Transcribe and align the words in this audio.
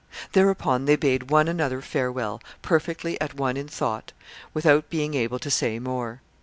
Thereupon 0.31 0.85
they 0.85 0.95
bade 0.95 1.29
one 1.29 1.47
another 1.47 1.79
farewell, 1.79 2.41
perfectly 2.63 3.21
at 3.21 3.35
one 3.35 3.55
in 3.55 3.67
thought, 3.67 4.13
without 4.51 4.89
being 4.89 5.13
able 5.13 5.37
to 5.37 5.51
say 5.51 5.77
more. 5.77 6.21